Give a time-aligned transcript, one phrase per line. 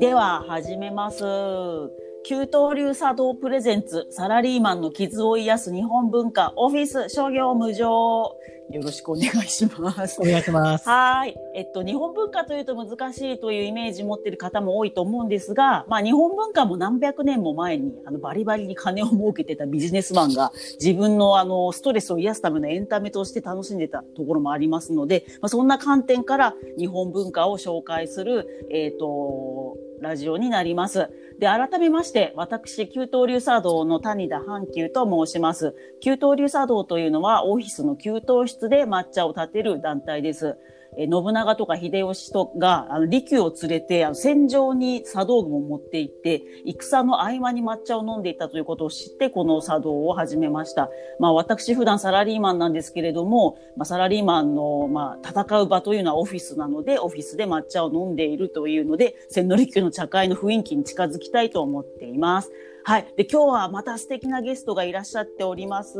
[0.00, 1.24] では、始めます。
[2.24, 8.37] 給湯流茶道プレゼンツ、サラリーマンの傷を癒す日本文化、オフィス商業無常。
[8.70, 10.24] よろしくお願いしますお。
[10.24, 10.86] 願いします。
[10.88, 11.34] はい。
[11.54, 31.08] えっと、日本文化というと難しいというイメージ持っている方も多いと思うんですが、まあ日本文化も何百年も前に、あの、バリバリに金を儲けてたビジネスマンが自分のあの、ストレスを癒すためのエンタメとして楽しんでたところもありますので、まあそんな観点から日本文化を紹介する、えっと、ラジオになります。
[31.38, 35.72] で、改めまして、私、旧東流茶道の谷田阪急と申します。
[36.00, 40.56] 旧東流茶道というのは、オフィスの給湯室で抹茶を立てる団体です。
[40.96, 50.90] えー信長とか秀吉とが、あの、利休を連れて、あの戦場に茶道具を持って行って、戦の合間に抹茶を飲んでいたということを知って、この茶道を始めました。
[51.18, 62.50] まあ、私普段サラリーマンなんですけれども、まあ、サラリーマンの、まあ、戦う場というのはオフィスなので、オフィスで抹茶を飲んでいるというので、千利休の茶会の雰囲気に近づきたいと思っています。
[62.88, 63.14] はい。
[63.18, 65.98] で、今日はまた素敵なゲストがいらっしゃっております。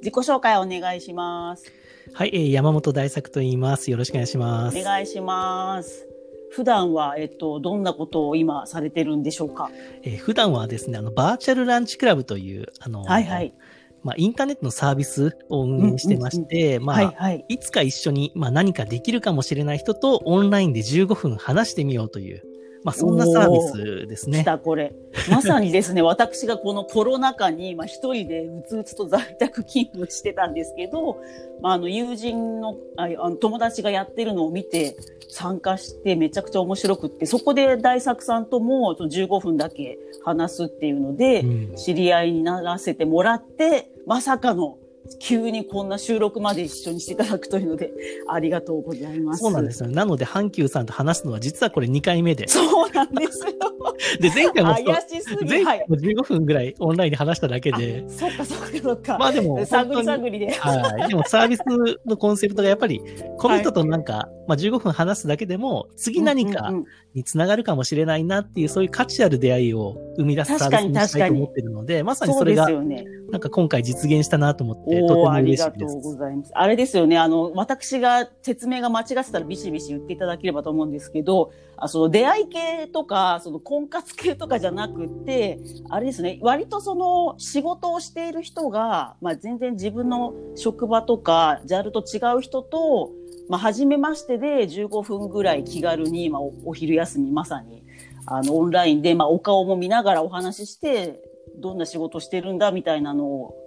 [0.00, 1.72] 自己紹介お願いします。
[2.12, 3.88] はい、えー山本大作と言います。
[3.88, 4.76] よろしくお願いします。
[4.76, 6.08] お願いします。
[6.50, 9.70] 普段は、えっと、どんなことを今されてるんでしょうか？
[10.02, 13.54] えー普段はですね、あの、バーチャルランチクラブという、あの、はいはい。
[14.02, 17.30] まあ、インターネットのサービスを運営してまして、まあ。
[17.46, 22.42] いつか一緒に、まあ、何かできるかもしれない人とオンラインで15分話してみようという、
[22.84, 24.44] まあ、そんなサービスです来ね。
[24.44, 24.92] たこれ。
[25.30, 31.18] まさにですね、 私がこのコロナ禍に、まあ一人でうつうつと在宅勤務してたんですけど、
[31.60, 34.96] まああの友人の、ああの友達がやってるのを見て
[35.28, 44.76] 参加してめちゃくちゃ面白くって、そこで大作さんともその15分だけ話すっていうので、うん知り合いにならせてもらって、まさかの
[45.18, 47.92] 急にこんな収録まで一緒にしていただくというので、
[48.28, 49.42] ありがとうございます。
[49.42, 49.90] そうなんですよ。
[49.90, 52.48] なので、阪急さんと話すのは実はこれ2回目で。
[52.48, 53.52] そうなんですよ。
[54.20, 55.64] で、前回も怪しすぎはい。
[55.64, 59.18] 前回も15分ぐらいオンラインで話しただけであ、そっかそっかそっか。
[59.18, 60.50] まあでも、探り探りで。
[60.50, 61.08] はい。
[61.08, 61.60] でもサービス
[62.06, 63.00] のコンセプトがやっぱり、
[63.38, 66.72] この人となんか、まあ15分話すだけでも、次何か
[67.14, 73.04] につながるかもしれないなっていう、そういう価値ある出会いを生み出すサービスにしたいと思ってるので、まさにそそうれが、ですよね。
[73.32, 75.94] なんか今回実現したなと思って、とておも嬉しいです。
[75.94, 76.52] とうございます。
[76.54, 77.16] あれですよね。
[77.16, 86.40] あの、私が説明が間違ってたらビシビシ言っていただければと思うんですけど、あその出会い系とか、その婚活系とかじゃなくて、あれですね。
[86.42, 93.12] 割とその仕事をしている人が、まあ全然自分の職場とか、ジャルと違う人と、
[93.48, 97.82] まあ初めましてで15分ぐらい気軽に、まあおお昼休みまさに、
[98.26, 103.61] あの、オンラインで、まあお顔も見ながらお話しして、どんな仕事してるんだみたいなのを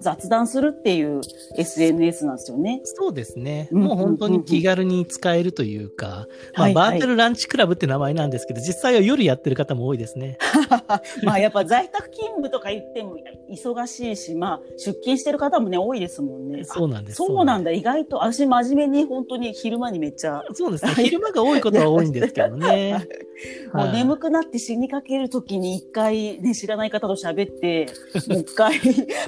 [0.00, 1.20] 雑談するっていう
[1.56, 2.80] SNS なんですよね。
[2.84, 3.68] そうですね。
[3.72, 6.26] うんもう本当に気軽に使えるというか、
[6.56, 10.38] まあ、バーチャルランチクラブって名前なんですけど、実際は夜やってる方も多いですね。
[11.24, 13.16] まあやっぱ在宅勤務とか言っても
[13.50, 16.64] 忙しいし、まあ出勤してる方もね、多いですもんね。
[16.64, 17.16] そうなんです。
[17.16, 17.70] そうなんだ。
[17.70, 20.92] 意外と、私真面目に本当に昼間にめっちゃ、そうですね。
[20.94, 23.06] 昼間が多いことは多いんですけどね。
[23.72, 27.86] もうはい眠くなって死にかけるときに一回ね、知らない方と喋って、
[28.28, 28.74] もう一回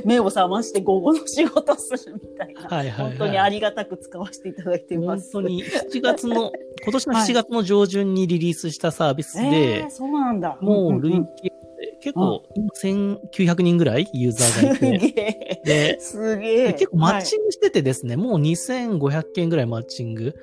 [0.04, 2.62] 目を覚まして午後の仕事するみたいな。
[2.62, 5.32] はいはいはい本当にありがたく使わせていただいてます。
[5.32, 10.58] 本当に7月の、今年の7月の上旬にリリースしたサービスえでー、、そうなんだ。
[10.60, 11.52] もう累んんん計
[12.00, 12.42] 結構
[12.82, 16.72] 1900人ぐらいユーザーがいて、すげえ。
[16.72, 20.34] 結構マッチングしててですね、もう2500件ぐらいマッチング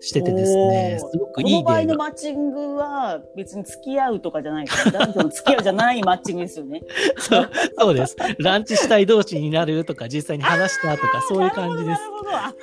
[0.00, 1.84] しててですね、すごくいいこの場合。
[1.84, 4.90] のマッチングは別に付き合うとかじゃないです。
[4.92, 6.82] 男女の付き合うじゃないマッチングですよね。
[7.18, 8.16] そうそうです。
[8.38, 12.00] ランチしたい同士になるとか、実際に話したとか、そういう感じです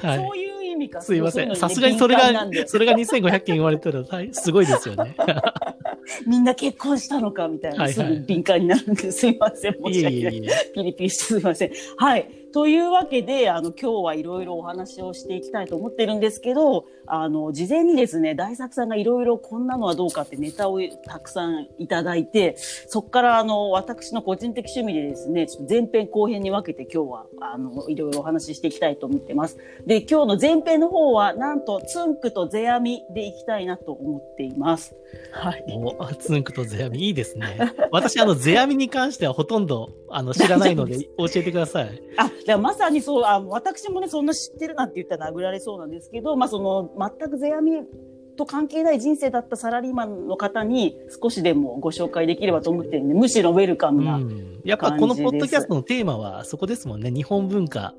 [0.05, 1.01] はいそういう意味か。
[1.01, 1.55] すいません。
[1.55, 5.15] さすがにそれがそれが2500件言われたら大すごいですよね。
[6.25, 9.73] みんな結婚したのかみたいな、はいはいすぐ敏感になるんで、すいません。
[9.73, 10.35] 申いし訳ない。
[10.35, 10.71] えいえいえ。
[10.73, 11.71] ピリピリしてすいません。
[11.97, 12.29] はい。
[12.53, 29.57] というわけで、あの、今日はいろいろお話をしていきたいと思ってるんですけど、あの、事前にですね、大作さんがいろいろこんなのはどうかってネタをたくさんいただいて、そこからあの、私の個人的趣味でですね、ちょっと前編後編に分けて今日は、あの、いろいろお話ししていきたいと思ってます。
[29.86, 34.95] で、今日の前編の方は、なんと、ツンクとゼアミでいきたいなと思っています。
[35.31, 35.63] はい。
[35.69, 37.74] お、ツンクとゼアミいいですね。
[37.92, 42.01] 私、あの、ゼアミに関してはほとんど、あの、知らないので 教えてください。
[42.18, 47.85] あ、だからまさにそう、あ私もね、そんな知ってるなんて言ったら殴られそうなんですけど、まあその、全く世阿弥
[48.38, 54.17] と関係ない人生だったサラリーマンの方に少しでもご紹介できればと思ってるんで、むしろウェルカうムな。
[54.17, 54.61] ん。
[54.63, 57.11] やっぱこのポッドキャストのテーマはそこですもんね。
[57.11, 57.94] 日本文化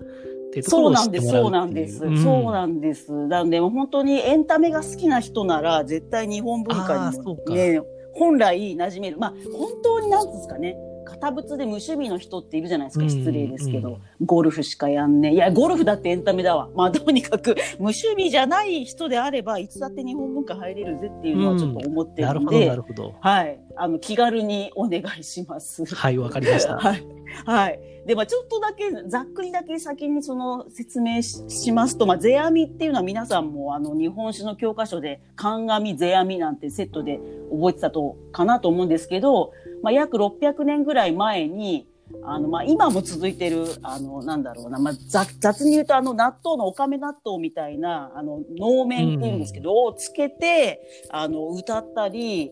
[0.49, 2.05] ってところを知そうなんです、ってもらうそうなんです。
[2.05, 3.13] っていそうなんです。
[3.13, 7.83] なんで、本当にエンタメが好きな人なら、絶対日本文化にもね、
[8.15, 9.19] 本来馴染める。
[9.19, 10.77] まあ、本当になんですかね。
[11.09, 13.09] 堅物で無趣味の人っているじゃないですか。
[13.09, 13.89] 失礼ですけど。
[13.89, 15.35] うんうんゴルフしかやんねえ。
[15.35, 16.69] いや、ゴルフだってエンタメだわ。
[16.75, 23.15] まあ、とにかく、無趣味じゃない人であれば、いつだって日本文化入れるぜっていうのはちょっと思ってなるほど、るんで、なるほど。
[23.21, 23.61] はい。
[23.77, 25.85] あの、気軽にお願いします。
[25.95, 26.77] はい、わかりました。
[26.79, 27.07] はい。
[27.45, 27.81] はい。
[28.07, 37.21] で、まあちょっとだけ、ざっくりだけ先にその説明ししますと、まあ世阿弥っていうのは皆さんもあの日本史の教科書で、神阿弥、世阿弥なんてセットで
[37.51, 39.53] 覚えてたと、かなと思うんですけど、
[39.83, 41.87] まあ約600年ぐらい前に、
[42.23, 50.81] あの、まあ今も続いてる、あの、なんだろうな、まあ雑雑に言うとあの納豆のおかめ納豆みたいな、あの、能面っていうんですけど、をつけて、
[51.11, 52.51] あの、歌ったり、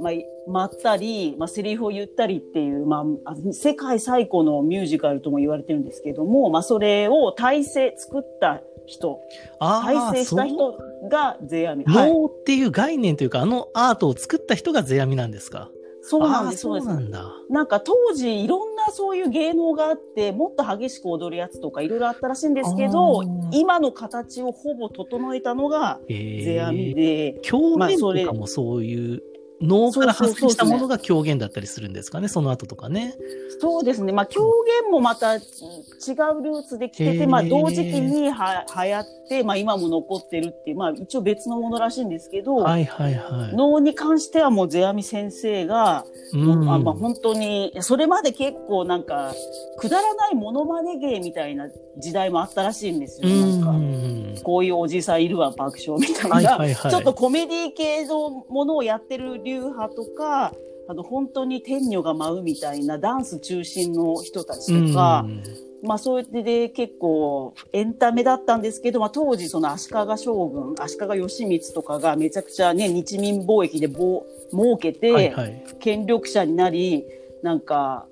[0.00, 0.12] まあ、
[0.48, 9.20] 待ったり、まあ、セリフを言ったりっていう、まあ、あ世界最古のミュージカルとも言われてるんですけども、まあ、それを体制、作った人、
[9.58, 10.78] あ体制した人
[11.10, 11.84] が世阿弥。
[11.84, 12.12] はい。
[12.12, 15.70] 能っていう概念というか、あのアートを作った人が世阿弥なんですか？
[16.08, 16.84] そうなんです、そう。
[16.84, 17.32] なんだ。
[17.50, 23.22] なんか当時いろんなそういう芸能があって、もっと激しく踊るやつとかいろいろあったらしいんですけど
[23.52, 29.22] 今の形をほぼ整えたのがえ世阿弥ー、で、狂言まあそれとかもそういう、
[29.60, 33.14] 能から発生したものが狂言だったりするんですかね、その後とかね。
[33.58, 34.12] そうですね。
[34.12, 34.42] まあ、狂
[34.82, 43.56] 言もまた違うルーツで来てて、まあ、同時期には流行って、まあ、今も残ってるっていう、まあ、一応別のものらしいんですけど、はいはいはい。
[43.56, 46.04] 能に関してはもう、世阿弥先生が、
[46.34, 49.32] うんあまあ、本当に、それまで結構なんか、
[49.78, 51.68] くだらないモノマネ芸みたいな
[51.98, 53.28] 時代もあったらしいんですよ。
[53.28, 56.36] うんなんか、うんこういうおじさんいるわ、爆笑みたいな。
[56.36, 56.90] はいはいはい。
[56.90, 60.52] ちょっとコメディ系のものをやってる流派とか、
[60.88, 65.42] あの、本当に天女が舞うみたいなダンス中心の人たちとか、うん
[65.82, 75.64] まあそうやってで結構エンタメだったんですけど、まあ当時その足利将軍、足利義満とかがめちゃくちゃね、日民貿易でぼ儲けて、はいはい。
[75.78, 77.04] 権力者になり、
[77.42, 78.06] なんか、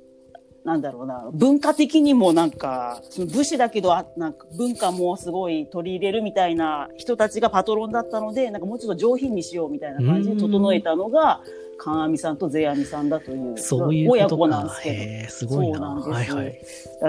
[0.64, 11.43] なんだろうな、文化的にもなんか、その武士だけど、あなんか文化もすごい取り入れるみたいな人たちがパトロンだったので、なんかもうちょっと上品にしようみたいな感じで整えたのが、
[11.76, 14.82] 神阿弥さんと世阿弥さんだという、そういう親子なんです。
[14.82, 15.31] けど。
[15.31, 15.79] すごいな。
[15.79, 16.61] そうなんですはいはい。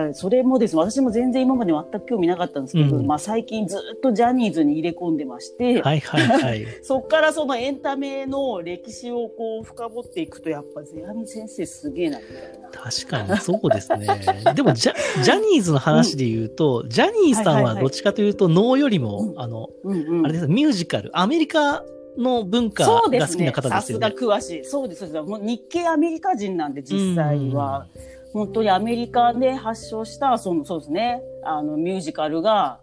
[0.10, 6.66] えそれもですね、私も全然今まで全く興味なかったんですけど、うんまあ最近ずっとジャニーズに入れ込んでまして、はいはいはい。
[6.84, 12.70] そっからそのエンタメの歴史をこう深掘っていくと、やっぱ世阿弥先生すげえな、みたいな。
[12.70, 14.08] 確かにそうですね。
[14.56, 21.84] でもジャ、ジャニーズの話で言うと、ジャニーさんはどっちかというと、能よりも、うんあの、うんうんあれですミュージカル、アメリカ
[22.18, 23.70] の文化そうですねが好きな。
[23.70, 24.36] 方でさすがすよね。
[24.36, 24.66] 詳しい。
[24.66, 25.00] そうです。
[25.00, 27.88] そうですもう日系アメリカ人なんで、実際は。
[28.34, 31.22] 本当にアメリカで発祥した、その、そうですね。
[31.44, 32.80] あの、ミュージカルが、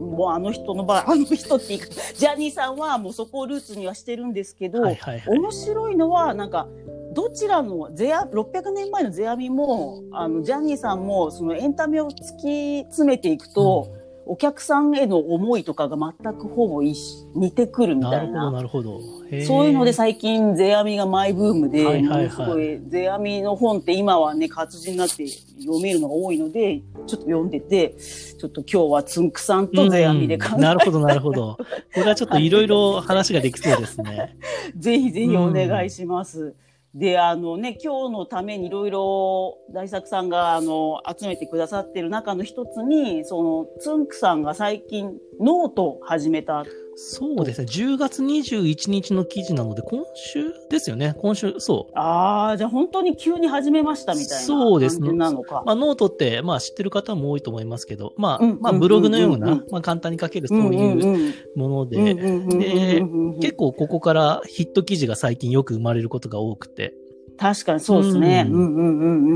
[0.00, 5.38] もうあの人の場合、あの人って言い方ジャニーさんはもうそこをルーツにはしてるんですけど、はいはいはい。
[5.38, 6.66] 面白いのは、なんか、
[7.12, 13.88] どちらのゼア、600年前のゼアミも、あの、ジャニーさんも、そのエンタメを突き詰めていくと、
[14.28, 18.50] お客さんへの思いとかが全くほぼ似てくるみなるほど、たいな。
[18.50, 19.00] なるほど。
[19.30, 31.56] へーそういうので最近ゼアミがマイブームで、はいはいはいものすごいゼアミの本って今はね、活字になって読めるのが多いので、ちょっと読んでて、ちょっと今日はつんくさんとゼアミで考うんなるほど、なるほど。
[31.94, 34.34] これはちょっといろいろ話ができそうですね。
[34.68, 36.54] えぜひぜひお願いします。
[36.96, 46.64] で、あのね、今日のためにいろいろ大作さんがあの集めてくださってる中の一つに、そのつんくさんが最近ノートを始めた。
[46.98, 47.66] そうですね。
[47.66, 51.14] 10月21日の記事なので、今週ですよね。
[51.18, 51.92] 今週、そう。
[51.98, 55.62] ああ、じゃあ本当に急に始めましたみたいなそうです感じなのか。
[55.66, 63.02] まあ、ノートって、まあ、知ってる方も多いと思いますけど、まあ、うんまあ、ブログのような、まあ、簡単に書けるそういううんもので、で
[63.42, 66.94] 結構ここからヒット記事が最近よく生まれることが多くて、
[67.36, 68.46] 確かにそうですね。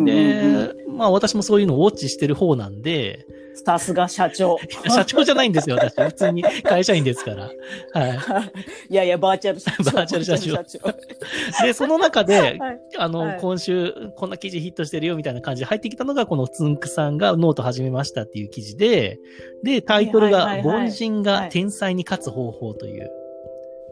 [0.06, 4.58] で、まあ私もそういうのをウォッチしてる方なんで、さすが社長。
[4.88, 5.94] 社長じゃないんですよ、私。
[6.02, 7.50] 普通に会社員ですから。
[7.92, 8.18] はい
[8.90, 9.90] いやいや、バーチャル社長。
[9.92, 11.64] バーチャル社長。
[11.64, 19.18] で、その中で、はいあの、はい今週、こんな記事ヒットしてるよみたいな感じで入ってきたのが、このつんくさんがノート始めましたっていう記事で、
[19.62, 23.10] で、タイトルが、凡人が天才に勝つ方法という。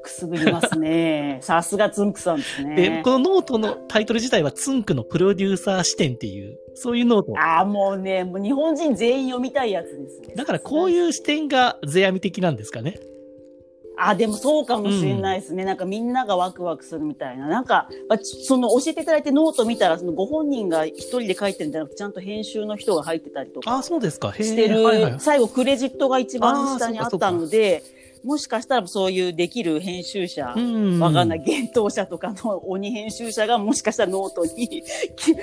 [0.08, 1.38] くすぐりますね。
[1.44, 3.02] さすがつんくさんですで、ね。
[3.04, 7.32] このノートのタイトル自体は、つんくのプロデューサー視点っていう、そういう note。
[7.38, 10.34] ああ、もうね、もう日本人全員読みたいやつですね。
[10.34, 12.98] だからこういう視点が世阿弥的なんですかね。
[14.00, 15.64] あ、でもそうかもしれないですね。
[15.64, 17.48] なんかみんながワクワクするみたいな。
[17.48, 24.32] なんか、まあちその教えていただいてノート見たら、そのご本人が一人で書いてるんじゃなくて、ちゃんと編集の人が入ってたりとかああ、そうですか。
[24.34, 27.82] してる、最後クレジットが一番下にあったので、
[28.24, 31.00] もしかしたらそういうできる編集者、うん。
[31.00, 34.82] わかんない、幻冬舎とかの鬼編集者がもしかしたらノートに、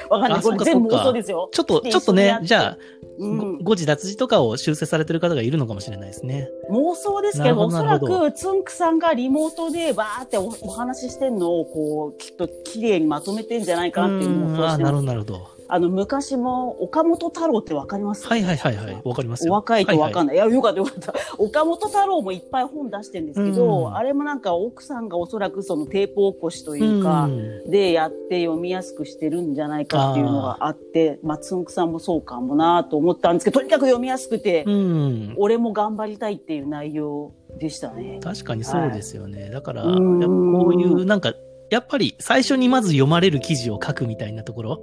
[0.09, 1.49] わかんない、あこれ全部嘘ですよ。
[1.51, 2.77] ちょっと、でちょっとね、じゃあ、
[3.17, 6.49] うん、誤字脱字とかを修正されてる方がいるのかもしれないですね。
[6.69, 15.05] 妄想ですけなるど、おそらほどなるほくつんくさんがリモートでバーっておお話ししてんのを、こう、きっと綺麗にまとめてんじゃないかなっていううんあーなるほど、妄想してます。
[15.05, 15.54] なるほど。
[15.67, 18.27] あの、昔も岡本太郎ってわかります？
[18.27, 19.01] はいはいはいはい。
[19.03, 20.35] わかります若いとわかんなない。
[20.35, 21.13] いや、よかったよかった。
[21.39, 35.33] 岡本太郎もいっぱい本出してるんですけど、うんあれもなんか奥さんがおそらくそのテープ起こしとというか、んでやって読みやすくしてるんじゃないかっていうのがあって、まあ、つんくさんもそうかもなと思ったんですけど、とにかく読みやすくて、うん。
[35.37, 38.19] 俺も頑張りたいっていう内容でしたね。
[38.21, 39.49] 確かにそうですよね。
[39.49, 41.33] だから、こういう、なんか、
[41.69, 44.79] やっぱり最初にまず読まれる記事を書くみたいなところ。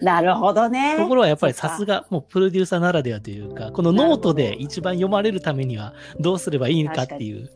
[0.00, 0.96] なるほどね。
[0.98, 7.50] ところはやっぱりさすが、もうプロデューサーならではというか、このノートで一番読まれるためにはどうすればいいのかっていう。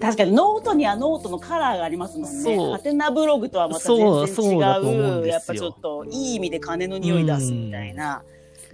[0.00, 2.42] 確かにノートにはノートのカラーがありますもんね。
[2.42, 8.22] そうはてなブログとはまた全然違そうだと思うやっぱちょっといい意味で金の匂い出すみたいな、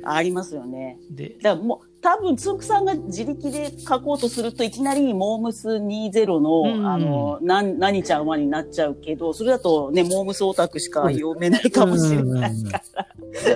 [0.05, 0.99] ありますよね。
[1.11, 13.07] で、だからもう、多分、つんくさんが自力で書こうとすると、いきなり、モームス20の、うんあの、な、何ちゃんはになっちゃうけど、それだとね、モームスオタクしか読めないかもしれないから、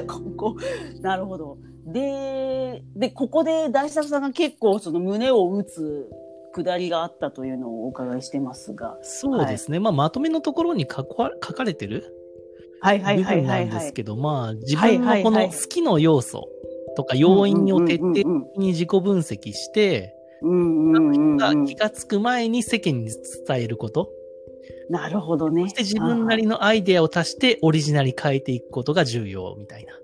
[0.07, 0.57] ここ、
[1.01, 1.57] なるほど。
[1.87, 6.09] で、で、ここで大作さんが結構、その胸を打つ
[6.53, 8.99] 下りがあったというのをお伺いしてますが。
[9.03, 9.79] そうですね。
[9.79, 12.15] まあ、まとめのところに書か書かれてる
[12.81, 13.81] はいはい部はい分なんはいはい。
[13.81, 16.49] ですけど、まあ、自はい分のこはいはいの好きの要素
[16.97, 20.15] とか要因を徹底的に自己分析して、
[21.67, 23.11] 気がつく前に世間に
[23.47, 24.11] 伝えること。
[24.91, 25.63] なるほどね。
[25.63, 29.95] そして自分なりのアイデアを足してオリジナルに変えていくことが重要みたいな。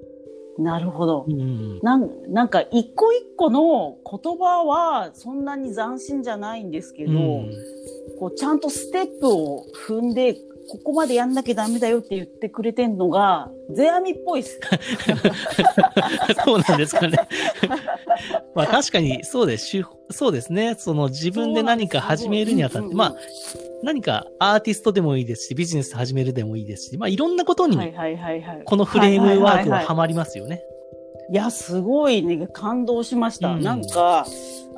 [0.58, 1.24] なるほど。
[1.28, 1.78] うん。
[1.82, 7.52] なんなんか一個一個の言葉はそんなに斬新じゃないんですけど、うん
[8.18, 10.36] こうちゃんとステップを踏んで、
[10.68, 14.60] ここまでやんなきゃダメだよって言ってくれてんのが、ゼアミっぽいです。
[16.44, 17.16] そうなんですかね。
[18.54, 19.82] まあ確かにそうです。
[20.10, 20.74] そうですね。
[20.76, 23.16] その自分で何か始めるにあたって、まあ
[23.82, 27.76] 何かアーティストでもいいですし、ビジネス始めるでもいいですし、まあいろんなことに。
[28.64, 30.62] このフレームワークははいはいはいはいはまりますよね。
[31.30, 33.48] いや、すごいね、感動しました。
[33.48, 34.26] うんなんか、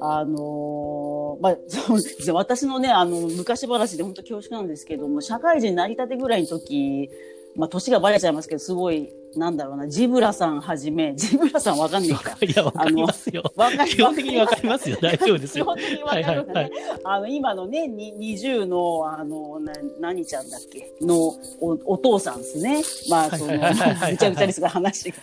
[0.00, 7.10] あのーまあ、そうですね私のね、あの、昔話で本当恐縮なんですけども、社会人になりたてぐらいの時、
[7.56, 12.36] まあ、年がバレちゃいますけど、すごい、なんだろうな、ジブラさんはじめ、 ジブラさんわかんないか。
[12.40, 13.42] いや、わかりますよ。
[13.56, 14.96] わかり基本的にわかりますよ。
[15.00, 15.64] 大丈夫ですよ。
[15.64, 16.52] 基本的にわかりますよね。
[16.52, 16.72] はいはい
[17.02, 20.92] あの、今のね、に20の、あの、な、何ちゃんだっけ？
[21.00, 21.36] のお、
[21.86, 22.82] お父さんですね。
[23.08, 25.16] まあ、その、はいはいはいはいぐちゃぐちゃですが話が。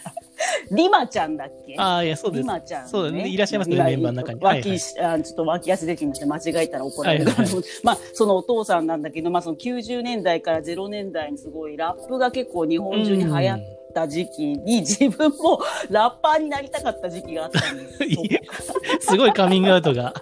[0.72, 1.75] リマちゃんだっけ？
[1.77, 2.41] ああ、いや、そうです。
[2.41, 2.48] リ。
[2.48, 3.27] マちゃん、そうだね。
[3.27, 4.39] いらっしゃいますね今メンバーの中に。
[4.41, 5.20] 脇、はいはい。
[5.20, 6.25] あちょっと脇汗出てきました。
[6.25, 7.25] 間違えたら怒られる。
[7.25, 7.63] から、はいはい。
[7.84, 13.60] まあ、そのお父さんなんだけど、まあ、その90年代から0年代にすごいラップが結構日本中に流行っ
[13.98, 17.88] た時期に、自分もラッパーになりたかった時期があったんで
[19.01, 19.08] す。
[19.12, 20.13] すごいカミングアウトが。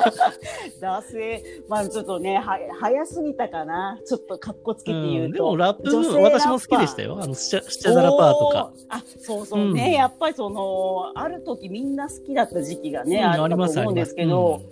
[0.80, 3.98] 男性、まあちょっとね、は、早すぎたかな。
[4.06, 5.24] ちょっと格好つけて言うと。
[5.24, 7.10] うんでもラップ、私も好きでしたよ。
[7.10, 7.18] よ。
[7.22, 8.72] あの、スチャスチャダラパーとか。
[8.88, 9.86] あ、そうそうね。
[9.86, 14.62] うんやっぱりその、ある時みんな好きだった時期がね、うんあったありますと思うんですけど、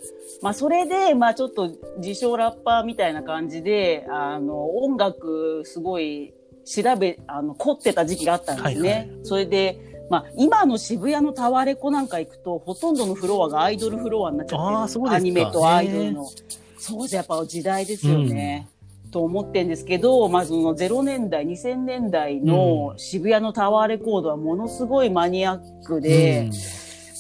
[0.43, 6.33] まあそれで、まあちょっと自称ラッパーみたいな感じで、あの、音楽すごい
[6.69, 8.89] 調べ、あの、凝ってた時期があったんですね。
[8.91, 16.27] はいはいそれで、まあ今の渋谷のタワレコなんか行くと、ほとんどのフロアがアイドルフロアになっちゃってアニメとアイドルの。
[16.79, 18.69] そうですやっぱ時代ですよね。
[19.11, 26.53] と思ってんですけど、まあ、その0年代、2000年代の渋谷のタワーレコードはものすごいマニアックで、うん、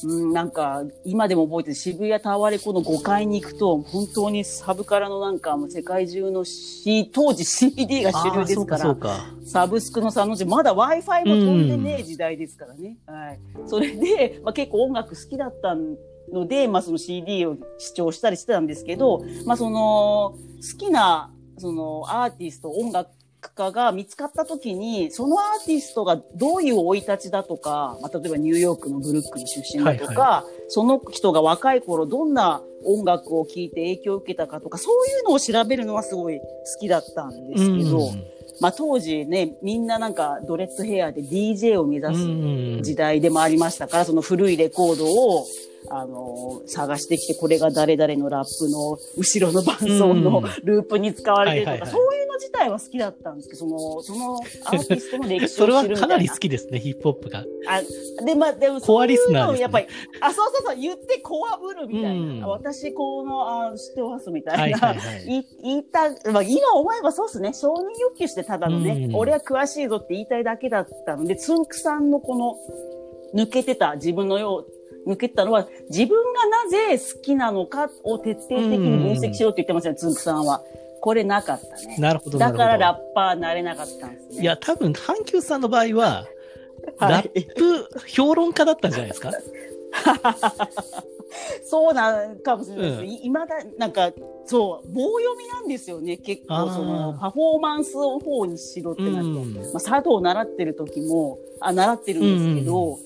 [0.06, 12.96] なんか、今でも覚えてる渋谷タワレコの5階に行くと、本当にサブカラのなんか、もう世界中の C、当時 CD が主流ですから、かサブスクの3の字、まだ Wi-Fi も飛んでねえ時代ですからね。
[13.06, 13.40] はい。
[13.66, 15.74] それで、まあ、結構音楽好きだった
[16.32, 23.10] ので、まあその CD を視聴したりしてたんですけど、まあその、好きな、そのアーティスト、音楽
[23.54, 36.44] 家が見つかった時に、そのアーティストがどういう生い立ちだとか、まあ、例えばニューヨークのブルックリン出身だとか、はいその人が若い頃どんな音楽を聴いて影響を受けたかとか、そういうのを調べるのはすごい好
[36.78, 38.24] きだったんですけど、うん。
[38.60, 42.26] まあ当時ね、みんななんかドレッドヘアで DJ を目指すう
[42.80, 42.82] ん。
[42.82, 45.46] 時代でもありましたから、その古いレコードを
[45.90, 56.14] あの、探してきて、これが誰々のラップの後ろの伴奏のループに使われてるとか、はいはいはいそういうの自体は好きだったんですけど、その、そ のアーティストの歴史それはを知るみたいな。
[56.14, 57.44] かなり好きですね、ヒップホップが。
[57.66, 59.86] あで、まあ、でも、そういうのをやっぱり、
[60.20, 62.10] あ、そうそうそう、言ってコアブルみたいな。
[62.10, 64.62] うんあ私、この、あ知ってますみたいな。
[64.62, 65.38] はいはいはい。
[65.38, 67.52] い言いた、まあ、今思えばそうですね。
[67.54, 72.56] 承認欲求してただのね、うん俺は詳しいぞって言いたいだけだったので、つんくさんのこの、
[73.34, 74.77] 抜けてた自分のよう、
[75.08, 80.62] 抜けてたのは、自分がなぜ好きなのかを徹底的に分析しろって言ってましたよ、つんくさんは。
[81.00, 81.96] これなかったね。
[81.98, 82.56] なるほど、なだ。
[82.58, 84.42] からラッパーなれなかったんですね。
[84.42, 86.26] いや、多分、阪急さんの場合は、
[86.96, 89.32] はいラップ評論家だったんじゃないですか？
[91.64, 93.00] そうなんかもしれないです。
[93.00, 94.10] うんいまだ、なんか、
[94.46, 96.16] そう、棒読みなんですよね。
[96.16, 99.20] 結構、その、パフォーマンスの方にしろってなると。
[99.20, 102.96] うんまあ、茶道を習ってる時も、あ、習ってるんですけど、あ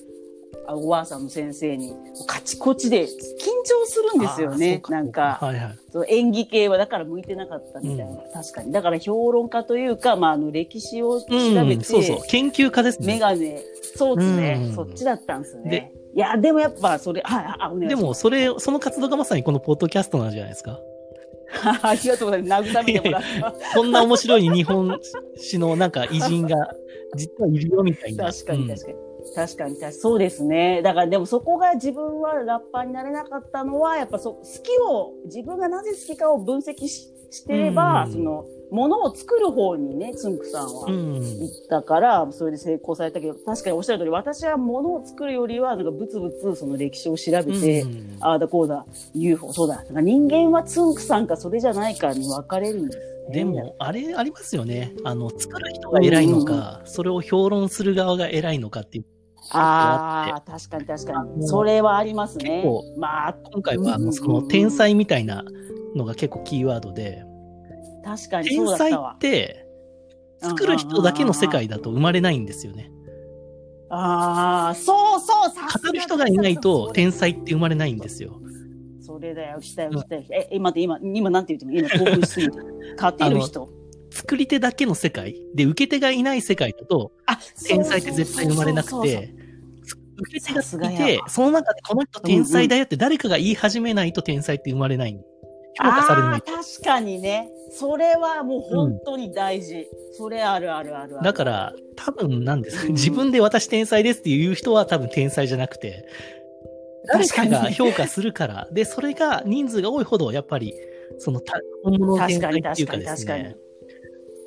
[0.67, 1.93] おばあさんの先生に、
[2.27, 4.81] カチコチで緊張するんですよね。
[4.89, 5.71] なんか、はいは
[6.07, 6.15] い。
[6.15, 8.17] 演技系はだから向いてなかったみたいな。
[8.33, 8.71] 確かに。
[8.71, 12.17] だから評論家というか、まあ、あの、歴史を調べて、うん、そうそう。
[12.27, 13.13] 研究家ですね。
[13.13, 13.61] メガネ、
[13.95, 15.91] そうですね、うんそっちだったんですねで。
[16.15, 17.89] いや、でもやっぱそれ、はい、あ、お願いします。
[17.89, 20.79] でも、それ、その活動がまさにこのポッドキャストなんじゃないですか？
[21.83, 22.69] ありがとうございます。
[22.71, 23.53] 慰めてもらった。
[23.75, 24.99] こんな面白い日本
[25.37, 26.55] 史のなんか偉人が
[27.15, 28.25] 実はいるよみたいな。
[28.31, 28.97] 確かにうん確かに。
[29.35, 29.93] 確かに確かに。
[29.93, 30.81] そうですね。
[30.81, 41.19] だからでもそこが自分はラッパーになれなかったのは、やっぱそ好きを、自分がなぜ好きかを分析ししてれば、うんその、ものを作る方にね、つんくさんはうん。
[41.19, 49.75] 行ったから、それで成功されたけど、確かにおっしゃる通り、私はものを作るよりは、なんかブツブツその歴史を調べて、うんああだこうだ、UFO、そうだ。
[49.75, 53.03] だから人間はつんくさんかそれじゃないかに分かれるんですね。
[53.31, 54.93] でも、あれありますよね。
[55.03, 59.05] あの、作る人が偉いのか、それを評論する側が偉いのかっていう。
[59.51, 61.47] ああ、確かに確かに。
[61.47, 62.83] それはありますね結構。
[62.97, 65.43] まあ、今回は、その、天才みたいな
[65.95, 67.23] のが結構キーワードで、
[68.03, 69.17] 確かにそ天才うだったわっ。
[69.19, 69.67] て、
[70.39, 72.91] 作る人だけの世界だと生まれないんですよね。
[73.89, 78.39] ああ、そうそう、さすが語る人がいないと天才って生まれないんですよ。
[79.01, 80.23] それだよ、来たよ、来たよ。
[80.31, 82.57] え、え、待って、今、今なんて言っても、今 興奮しすぎて。
[82.97, 83.69] 勝てる人。
[84.13, 89.43] 作り手だけの世界で受け手がいない世界だとあ、天才って絶対生まれなくそうそうそうそうて、
[90.17, 95.19] 受け手がさすがいてその中でこの人天才だよって誰かが言い始めないと天才って生まれない。
[95.75, 96.41] 評価されない。
[96.41, 97.51] 確かにね。
[97.71, 99.87] それはもう本当に大事。
[100.11, 101.23] それあるあるあるある。
[101.23, 102.87] だから、多分なんです。
[102.87, 106.07] うん自分で私天才ですっていう人は多分天才じゃなくて、
[107.07, 108.67] 誰かが評価するから。
[108.71, 110.73] で、それが人数が多いほど、やっぱり、
[111.17, 113.57] そのた本物の天才っていうかです確かにね。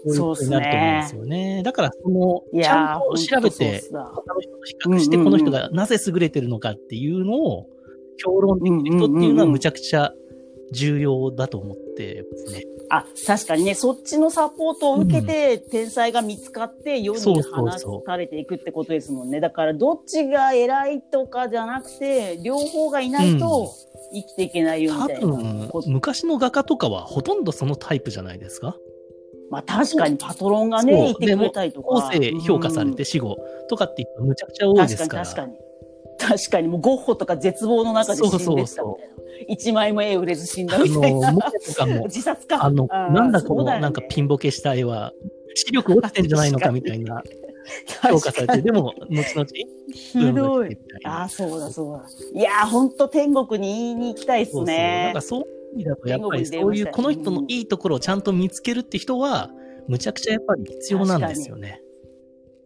[0.08, 1.62] そうですよね。
[1.64, 7.66] だから、その、いちゃんと調べて、他の人と比較して、うんうんうんこの人がなぜ優れてるのかっていうのを、
[8.24, 10.12] 評論できる人っていうのはむちゃくちゃ
[10.72, 12.64] 重要だと思ってますね。
[12.88, 17.68] あ、確かにね、そっちのサポートを受けて、天才が見つかって世に放
[18.04, 19.40] たれていくってことですもんね。
[19.40, 23.72] だから、どっちが偉いとかじゃなくて、両方がいないと
[24.12, 25.26] 生きていけないよみ多たいな。
[25.26, 28.76] 分、昔の画家とかはほとんどそのタイプじゃないですか？
[29.50, 31.88] まあ確かにパトロンがね、いてくれたりとか。
[31.88, 33.36] 後世評価されうんて死後
[33.68, 35.24] とかってむちゃくちゃ多いですから。
[35.24, 35.52] 確かに。
[35.52, 35.65] 確かに、
[36.68, 38.66] もうゴッホとか絶望の中で死んでったみたいな。
[38.66, 39.16] そうそう
[39.48, 41.32] 一枚も絵売れず死んだあみたいな。
[41.32, 42.64] の、モネとかも、自殺か。
[42.64, 45.12] あの、ーなんだこのねなんかピンボケした絵は、
[45.54, 47.22] 視力落ちてんじゃないのかみたいな
[48.08, 49.46] 評価されて、でも、後々、
[49.92, 50.78] ひどい。
[51.04, 52.40] ああ、そうだそうだ。
[52.40, 54.66] いやー、ほんと天国に言いに行きたいっすそうそう。
[54.66, 55.20] だねから。
[55.20, 59.50] そういう意味だと、やっぱりそういう、この人のいいところをちゃんと見つけるって人は、
[59.88, 61.80] むちゃくちゃやっぱり必要なんですよね。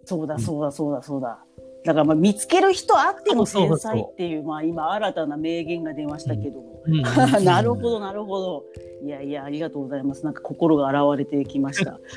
[0.04, 1.44] そうだうんそうだそうだそうだ。
[1.84, 6.82] だからまあ見つける人あってのそうそうそう天才っていう、まあ今新たな名言が出ましたけども。
[6.86, 7.02] うん
[7.44, 8.64] なるほど、なるほど。
[9.02, 10.24] いやいや、ありがとうございます。
[10.24, 11.98] なんか心が現れてきました。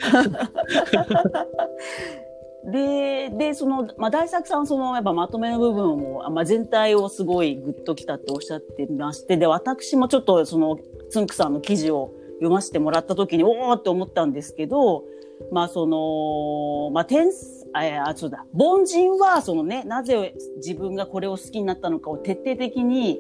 [2.66, 10.78] で、で、その、まあ、大作さんはその、やっぱまとめの部分も、あまあ、全体をすごいグッときたっておっしゃってまして、で、私もちょっとその、
[11.10, 15.04] つんくさんの記事を読ませてもらった時に、おーって思ったんですけど、
[15.52, 17.32] まあ、その、まあ、天、
[17.74, 23.20] あ、あ、そうだ、凡人は、そのね、なぜ自分がこれを好きになったのかを徹底的に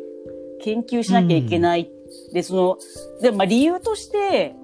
[0.61, 1.91] 研究しなきゃいけない。
[2.31, 2.77] で、その、
[3.21, 4.55] で、まあ、理由として、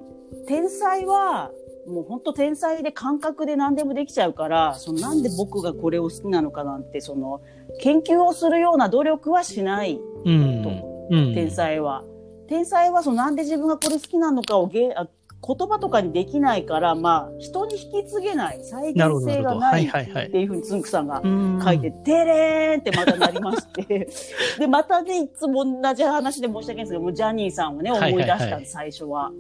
[0.48, 1.52] 天才は、
[1.88, 7.42] もう本当天才で感覚で何でもできちゃうから、そのなんで僕がこれを好きなのかなんて、その、
[7.82, 10.66] 研究をするような努力はしない、うん。
[11.10, 11.34] うん。
[11.34, 12.04] 天才は。
[12.48, 15.08] 天才はそのなんで自分がこれ好きなのかをげあ
[15.46, 19.42] 言葉とかにできないから、まあ、人に引き継げない、再現性。
[19.42, 20.32] がないいはいはい。
[20.32, 24.10] ていうふうにつんくさんがうん書いて、てれーんってまたなりまして、
[24.60, 29.32] で、またね、いつも同じ話で申し訳ないんですけど、もうジャニーさんをね、思い出したんです、最初は。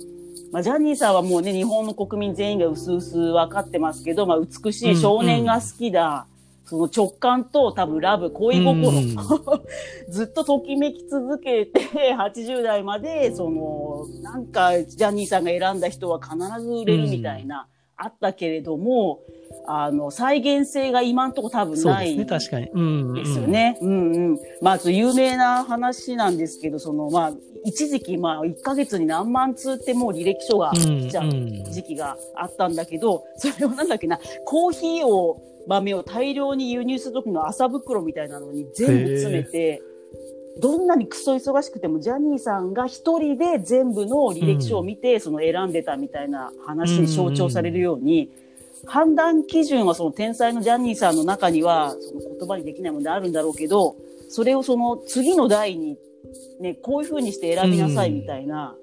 [0.51, 6.25] まあ、ジャニーさんはもうね、日本の国民全員が薄々分かってますけど、まあ、美しい少年が好きだ、
[6.69, 9.15] その直感と多分ラブ、恋心、うん
[10.09, 11.81] ずっとときめき続けて、
[12.13, 19.21] 80代まで、その、なんか、ジャニーさんが選んだ人は必ず売れるみたいな、あったけれども、
[19.65, 22.09] あの、再現性が今んとこ多分ない。
[22.09, 22.69] ですね、確かに。
[22.71, 23.13] うん。
[23.15, 23.77] ですよね。
[23.81, 24.39] うんうん。
[24.61, 27.33] まず有名な話なんですけど、その、まあ、
[27.65, 31.01] 一時期、まあ、1ヶ月に何万通ってもう履歴書がうん。
[31.01, 39.81] 来ちゃううん時期があったんだけど、それをなんだっけな、コーヒーを、豆を大量に輸入する時の麻袋みたいなのに全部詰めて、
[40.59, 48.29] どんなにクソ忙しくてもジャニーさんが一人で全部の履歴書を見て、その選んでたみたいな話に象徴されるように、
[48.85, 53.95] 判断基準はその天才のジャニーさんの中には、その言葉にできないものであるんだろうけど、
[54.29, 55.97] それをその次の代に、
[56.59, 58.75] ね、こういう風にして選びなさいみたいな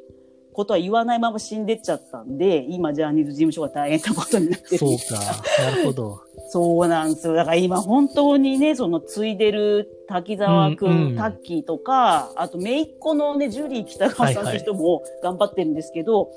[0.53, 4.79] ことは言わないまま死んでっちゃったんで、今ジャニーズ事務所が大変なことになってる。
[4.79, 5.63] そうか。
[5.63, 6.21] なるほど。
[6.49, 7.35] そうなんですよ。
[7.35, 16.31] だから今本当にね、その継いでる滝沢くん、うんうんタッキーとか、あと姪っ子のね、ジュリー北川さんって人も頑張ってるんですけど、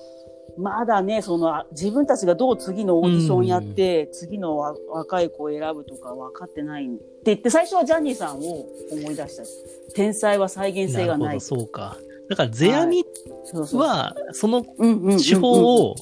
[0.58, 9.44] まだね、そのあ自分たちがどう次のオーディションやって、次のわ若い子を選ぶとか分かってないって言って、最初はジャニーさんを思い出した。
[9.94, 11.36] 天才は再現性がない。
[11.36, 11.98] なそうか。
[12.30, 13.06] だから、世阿弥
[13.44, 15.52] そうそうは、そのうんうんうんうん手法
[15.90, 15.96] を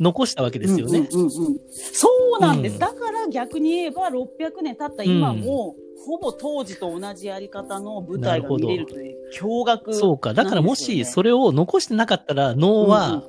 [0.00, 1.08] 残したわけですよね。
[1.10, 2.74] うんうんうんうんそうなんです。
[2.74, 10.34] うんだから逆に言えば600年経った今も、ほぼ当時と同じやり方の舞台が見れるという驚愕、そうか。
[10.34, 13.22] だからもし、それを残してなかったら、脳は、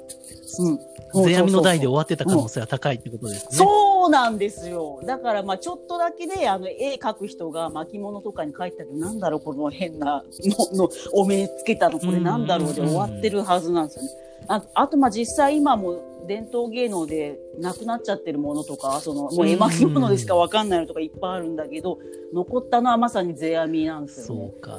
[0.59, 0.79] うん
[1.23, 3.49] 世阿弥の代で終わってた可能性が高いってことですね。
[3.51, 5.01] そうなんですよ。
[5.05, 14.09] だからまあちょっとだけね、あの絵描く人が巻物とかに描いてたけど、なんだろうこの変なののお目つけたのこれなんだろうで終わってるはずなんですよね。
[14.47, 21.99] ああとまあ実際今も伝統芸能でなくなっちゃってるものとか、そのもう絵巻物でしかわかんないのとかいっぱいあるんだけど、
[22.33, 24.51] 残ったのはまさに世阿弥なんですよね。
[24.51, 24.71] そうか。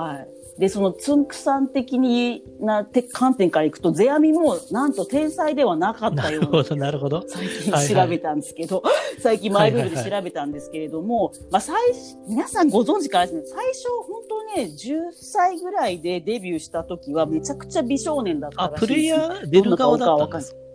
[0.00, 0.28] はい。
[0.58, 7.24] で、そのつんくさん的になて観点からいくと、世阿弥もなんと天才ではなかったようななるほど、なるほど。
[7.28, 8.82] 最近調べたんですけど、
[9.20, 18.88] 最近マイルールで調べたんですけれども、まあ最初、皆さんご存知かですね、最初本当ね、10歳ぐらいでデビューした時はめちゃくちゃ美少年だったあ、らしいです。
[18.88, 19.50] プレイヤー？
[19.50, 20.65] 出る側だったんですか？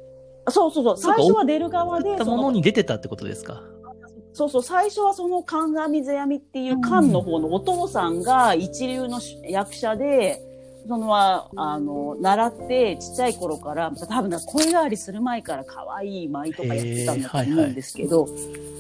[0.49, 3.62] そうそうそう、最初は出る側で、ったものに出てたってことですか？
[4.34, 10.41] そうそう、最初はその神上世阿弥っていう漢の方のお父さんが一流の役者で、
[10.88, 18.27] そのああの、習ってちっちゃい頃から、多分な声変わりする前から可愛い舞とかやってたんだと思うんですけど、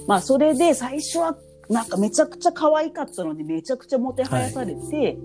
[0.07, 1.37] まあそれで最初は
[1.69, 5.17] なんかめちゃくちゃ可愛かったのでめちゃくちゃもてはやされて、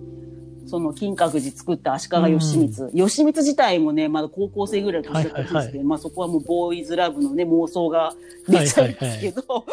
[0.67, 8.15] その金閣寺作った足利義満、義満自体もね、まだ高校生ぐらいの年だったんですけど、はいはいまあそこはもうボーイズラブのね、妄想が
[8.49, 9.65] 出ちゃうんですけど、だか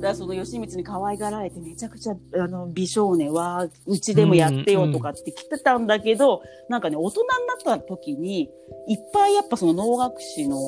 [0.00, 7.28] らその義満に可愛がられてめちゃくちゃあの美少年はうちでもやってよとかって来てたんだけど、なんかね、大人に
[7.66, 8.50] なった時に、
[8.88, 10.58] いっぱいやっぱその能楽師の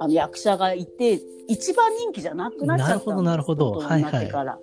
[0.00, 3.70] あの役者がいて、一番人気じゃなくなっちゃったんですなるほどなるほど。
[3.72, 4.58] 大人になってから。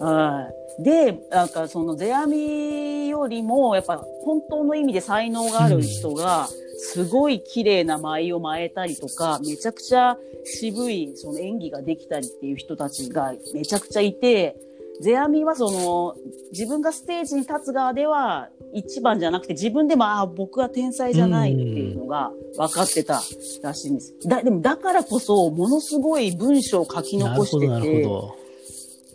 [0.00, 0.82] はい。
[0.82, 14.56] で、なんかその世阿弥よりも、やっぱ本当の意味で才能がある人が、すごい綺麗な舞を舞えたりとか、めちゃくちゃ渋いその演技ができたりっていう人たちがめちゃくちゃいて、
[15.00, 16.16] 世阿弥はその、
[16.52, 23.22] 自分がステージに立つ側では一番じゃなくて自分でも、ああ、僕は天才じゃないっていうのが分かってた
[23.62, 24.14] らしいんです。
[24.26, 28.41] だ、でもだからこそ、ものすごい文章を書き残してなるほど、なるて、ほど。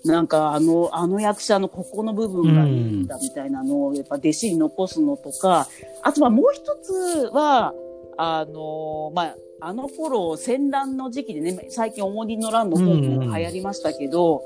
[0.08, 5.68] なんかあの、あの役者のここの部分がいいんだみたいなのを、やっぱ弟子に残すのとか、
[6.02, 7.74] あとはもう一つは、
[8.18, 14.44] あの、まあ、あの頃、戦乱の時期でね、最近、オーディンの乱の本も流行りましたけど、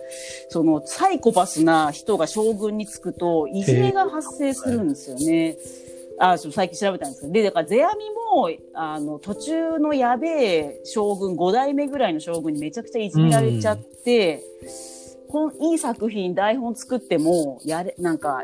[0.50, 5.58] その、サイコパスな人が将軍につくと、いじめが発生するんですよね。
[6.18, 7.34] あ、そう最近調べたんですけど。
[7.34, 15.01] で、だから、世阿弥も、あの、途中のやべえ将軍、5代目ぐらいの将軍にめちゃくちゃいじめられちゃって、こん
[15.72, 18.44] いい作品、台本作っても、やれ、なんか、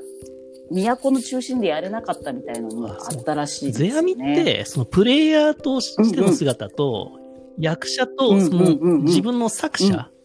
[0.70, 3.90] 都の中心でやれなかったみたいなのがあったらしいです、ね。
[3.90, 7.20] 世阿弥って、そのプレイヤーとしての姿と、
[7.58, 10.18] 役者と、そのうんうんうんうん自分の作者、うん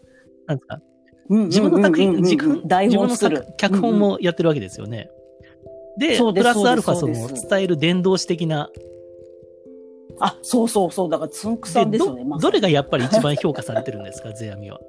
[0.46, 0.80] なんですか、
[1.30, 3.42] うんうんうんうんうん、自分の作品、自分台自分の。
[3.56, 5.08] 脚本もやってるわけですよね。
[5.98, 8.70] で、そうですプラスアルファ、その、伝える伝道師的な
[10.20, 11.10] あ、そうそうそう。
[11.10, 12.24] だから、つんくさんですよね。
[12.24, 14.80] どどれがやっぱり一番評価されてるんですか、 世阿弥は。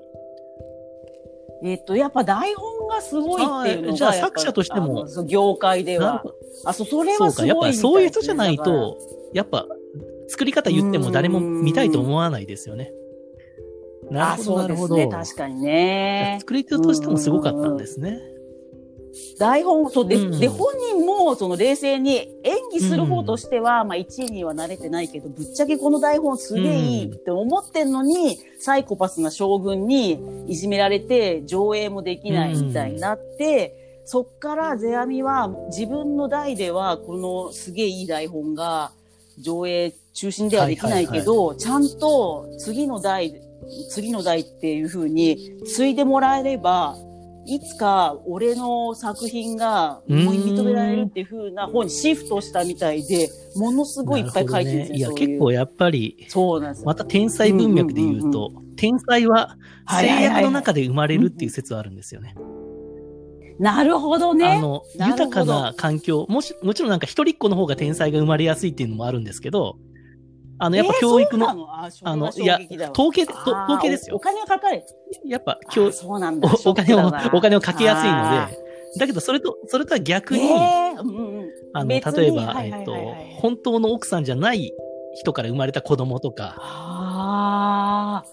[1.63, 3.97] えっと、やっぱ台本がすごいっていうのが。
[3.97, 5.07] じゃあ作者としても。
[5.25, 6.23] 業界では。
[6.65, 8.97] あ、そう、それはすごい、そうか、やっぱそういう人じゃないと、
[9.33, 9.65] やっぱ、
[10.27, 12.91] 作り方言っても誰も見たいと思わないですよね。
[14.11, 14.97] なるほど、なるほど。
[14.97, 16.37] ね、確かにね。
[16.41, 18.19] 作り手としてもすごかったんですね。
[19.37, 38.91] 台本、そうで、うん、で、本人も、その冷静に演技する方としては、うん、まあ1位にはなれてないけど、ぶっちゃけこの台本すげえいいって思ってんのに、サイコパスな将軍にいじめられて、上映もできないみたいになって、うん、そっから世阿弥は自分の代では、このすげえいい台本が
[39.39, 43.41] 上映中心ではできないけど、はいはいはい、ちゃんと次の代、
[43.89, 46.95] 次の代っていう風に継いでもらえれば、
[47.45, 54.93] いつか俺の作品が認められるっていう風な方にシフトしたみたいで、ものすごいいっぱい書いてるんですよ。
[54.93, 59.57] ね、いや、結構やっぱり、そうなんですまた天才文脈で言うと、うんうんうん、天才は
[59.89, 62.35] 制約の中で生まれるっていう説はあるんですよね。
[63.59, 64.53] なるほどね。
[64.53, 69.77] あの、豊かな環境、もし、もちろんなんか一人っ子の方が天才が生まれやすいっていうのもあるんですけど、
[70.63, 72.57] あの、やっぱ教育の、えー、ああの、いや、
[72.91, 74.15] 統計、統計ですよ。
[74.15, 74.83] お金がかかる。
[75.25, 76.49] やっぱ、教育、そうなんだ。
[76.65, 78.63] おお金を、お金をかけやすいので、
[78.97, 82.95] だけど、それと、それとは逆に、えーうんうん、あの、例えば、えっと、
[83.41, 84.71] 本当の奥さんじゃない
[85.15, 86.55] 人から生まれた子供とか。
[86.59, 88.25] ああ。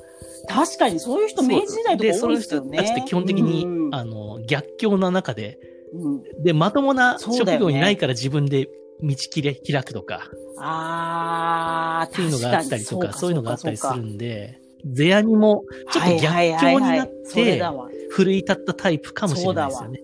[0.48, 2.20] 確かにそういう人、明治時代とか多いですよね。
[2.20, 5.58] そういう人たちって基本的に、あの、逆境の中で、
[5.92, 8.68] うん、で、まともな職業にないから自分で
[9.02, 10.30] 道切れ、開くとか。
[10.58, 17.62] ああ、っていうのがあったりとか、そういうのがあったりするんで、世阿弥もちょっと逆境になって、
[18.10, 20.02] 奮い立ったタイプかもしれないですよね。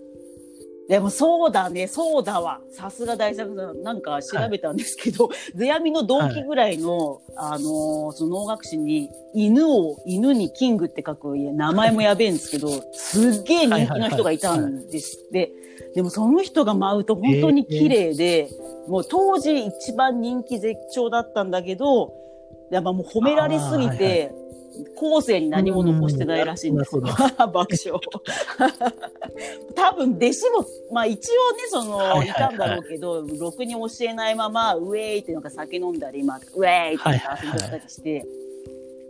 [0.87, 2.61] でもそうだね、そうだわ。
[2.71, 3.83] さすが大作さん。
[3.83, 15.51] なんか調べたんですけど、世阿弥の同期ぐらいの、はい、あのー、その能楽師に、犬を、犬にキングって書く、名前もやべえんですけど、すっげえ人気の人がいたんですって。
[15.93, 22.13] でもその人が舞うと本当に綺麗で、えー、もう当時一番人気絶頂だったんだけど、
[22.71, 24.33] やっぱもう褒められすぎて、
[24.95, 27.01] 後世に何も残してないらしいんですよ。
[27.37, 27.99] 爆笑。
[29.75, 37.03] 多分弟子も、まあ一応ね、その、いたんだろうけど、ろくに教えないまま、ウェイってなんか酒飲んだり、まあ、ウェイって
[37.43, 38.25] 遊んでたりして、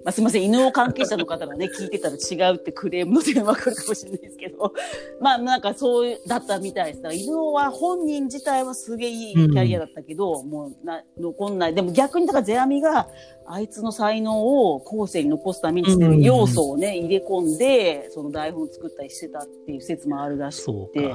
[0.08, 4.72] まあ、すみません、犬の関係者の方がね、 聞いてたら違うってクレームの電話来るかもしれないですけど、
[5.20, 7.16] まあ、なんかそう、だったみたいです。
[7.26, 11.76] 犬は本人自体はすげえいいキャリアだったけど、うん、もうな、残んない。
[11.76, 13.10] でも逆に、だからゼアミが、
[13.48, 21.12] あいつの才能を後世に残すためにしてる要素をね、入れ込んで、その台本を作ったりしてたっていう説もあるらしくて。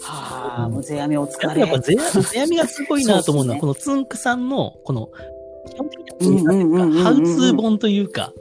[0.00, 1.62] はあ、もうゼアミお疲れ。
[1.62, 1.96] やっぱゼ
[2.40, 5.10] アミがすごいなと思うのは、ね、このつんくさんの、この、
[5.78, 8.32] 基本的には、ハウツー本というか、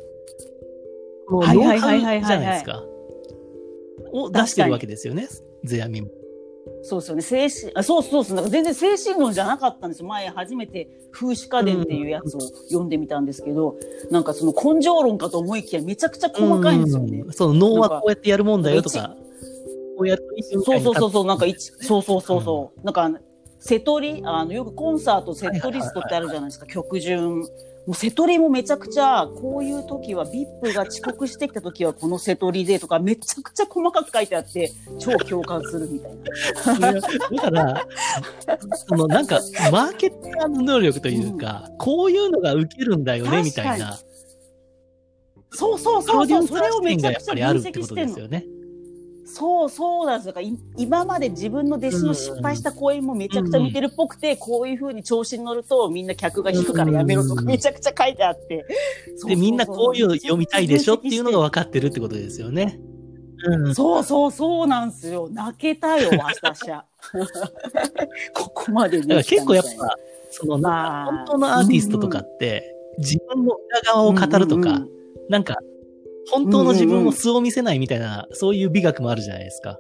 [1.29, 2.83] はいはいはいはいじゃないですか。
[4.11, 5.27] を出してるわけですよね、
[5.63, 6.09] ゼアミも。
[6.83, 7.21] そうですよね。
[7.21, 8.35] 精神、あそうそうそう。
[8.35, 10.07] なんか全然精神論じゃなかったんですよ。
[10.07, 17.19] 前初めて風刺家電っていうやつを読んでみたんですけど、うん、なんかその根性論かと思いきやめちゃくちゃ細かいんですよね。
[17.19, 19.15] うん、そう、脳はこうやってやるもんだよとか。
[19.97, 22.79] こうやってそうそうそうそう、なんか一、そうそうそうそう。
[22.79, 23.19] うん、なんか
[23.59, 27.39] 瀬戸り、あの、よくコンサートセットリストってあるじゃないですか、曲順。
[27.87, 36.91] もう瀬戸りもめちゃくちゃ、こういう時は、VIP が遅刻してきた時はこの瀬戸りでとか、めちゃくちゃ細かく書いてあって、超共感するみたいな。
[36.99, 37.87] だから、
[38.75, 39.39] そのなんか、
[39.71, 43.97] マーケッターの能力というか、うん、こういうのが受けるんだよね、みたいな。
[45.51, 48.27] そうそうそうそう、それをめちゃくちゃ分析してんの。
[49.29, 50.57] そうそうなんですよ。
[50.77, 58.65] 今まで自分の弟子の失敗した講演もめちゃくちゃ見てるっぽくて、こういう風に調子に乗るとみんな客が引くからやめろとかめちゃくちゃ書いてあって。
[59.25, 62.79] で、みんなこういうの読みたいでしょっていうのが分かってるってことですよね。
[63.43, 65.27] うん、そうそうそうなんですよ。
[65.29, 66.85] 泣けたよ、私は。
[68.33, 69.23] ここまでね。
[69.25, 69.97] 結構やっぱ、
[70.31, 74.89] その、まあ、本当のアーティストとかって、うん、自分の裏側を語るとか、うんうん、
[75.29, 75.57] なんか、
[76.31, 79.77] 本当の自分の素を見せないみたいな、うんうん、そういう美学もあるじゃないですか。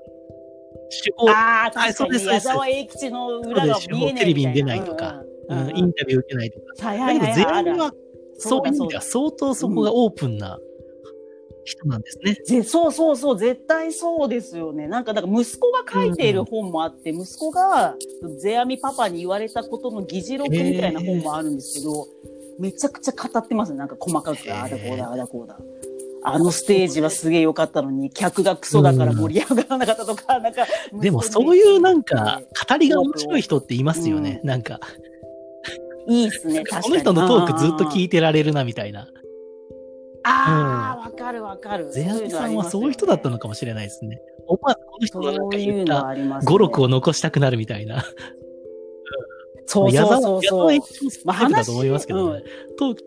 [1.03, 1.29] 手法。
[1.29, 6.65] ああ、確かに矢沢永吉の裏が見えないテレビに出ないとか、うんうん、インタビュー受けないとか。
[6.93, 7.91] だけど全員は、
[8.37, 10.59] そういう意味では相当そこがオープンな、
[11.67, 12.63] 人なんですね。
[12.63, 14.87] そうそうそう、絶対そうですよね。
[14.87, 17.95] なんか、だから息子が書いている本もあって、うん、息子が
[18.39, 22.07] ゼアミパパに言われたことの議事録みたいな本もあるんですけど、
[22.57, 23.79] めちゃくちゃ語ってますね。
[23.79, 25.59] なんか細かく、ああだこうだ、ああだこうだ。
[26.33, 30.65] あのステージはすげえ良かったのに、客がクソだから盛り上がらなかったとか、なんか。
[30.93, 34.79] でもそういうなんか、語りが面白い人っていますよね、うん、なんか。
[36.07, 36.83] いいっすね、確かに。
[36.83, 39.07] この人のトークずっと聞いてられるな、みたいな。
[40.23, 41.91] ああ、わ、かるわかる。
[41.91, 44.19] ゼアミさんはそういう人だったのかもしれないですね。
[44.47, 46.15] 思わずこの人がなんか言った。
[46.43, 48.03] 語録を残したくなるみたいな。
[49.65, 50.73] そうそうそうそう。
[50.73, 50.81] 矢
[51.27, 52.43] あ矢沢だと思いますけどね。
[52.77, 53.03] トーク、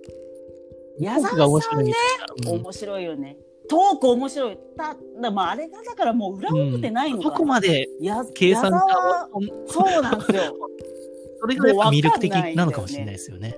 [0.98, 2.53] 矢トークが面沢さんね白いみ、たいな。
[2.53, 3.37] うん面白いよね。
[3.68, 4.59] トーク面白い。
[4.76, 7.31] た、だまああれがだからもう裏表ないのかな。
[7.31, 10.57] どこまでや計算矢沢かを、そうなんですよ。
[11.40, 13.57] それがやっぱ魅力的なのかもしれないですよね。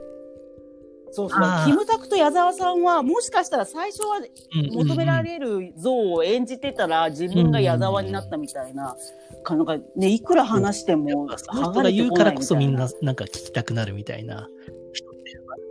[1.14, 8.96] そうそうキムタクと矢沢さんは、もしかしたら最初はうんうんうん求められる像を演じてたら、自分が矢沢になったみたいな、
[9.42, 14.48] かなんかね、いくら話しても、その人が言うからこそみんななんか聞きたくなるみたいな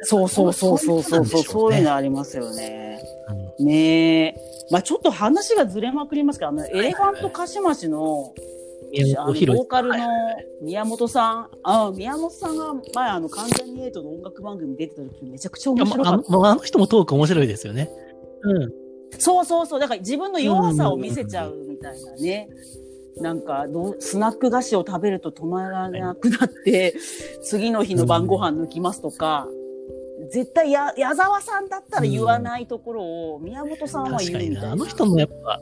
[0.04, 3.00] そうそうそうそうそうそう、そういうのあありますよね。
[3.60, 4.36] るねえ。
[4.70, 8.34] まあちょっと話がずれまくりますけど、あの、エレファントカシマシの、
[9.18, 9.96] あのボーカルの
[10.62, 16.32] 宮本さん、あ宮本さんが前あの関ジャニエイトの音楽番組に出てた時めちゃくちゃ面白かあった。
[16.32, 17.90] のあの人もトーク面白いですよね。
[18.42, 18.74] うん。
[19.18, 19.80] そうそうそう。
[19.80, 22.50] だから自分の弱さを見せちゃうみたいなね。
[23.18, 26.96] なんかどう、スナック菓子を食べると止まらなくなって、
[27.44, 29.48] 次の日の晩ご飯抜きますとか、
[30.32, 34.20] 絶対や、矢沢さんだったら言わないところを、宮本さんは。
[34.20, 34.72] 言うみたいな。
[34.72, 35.60] あの人もやっぱ、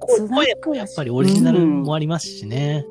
[0.00, 0.42] 声も
[0.74, 2.84] やっぱりオリジナルもありますしね。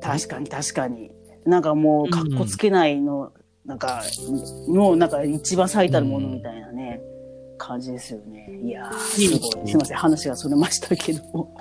[0.00, 1.10] 確かに確かに。
[1.44, 3.32] なんかもう、かっこつけないの、
[3.64, 4.02] なんか、
[4.68, 7.00] の、なんか一番最たるものみたいなね、
[7.58, 8.60] 感じですよね。
[8.62, 9.66] いやー、すごい。
[9.66, 11.54] すいません、話がそれましたけども。